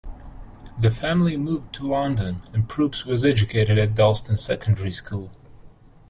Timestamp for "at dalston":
3.77-4.35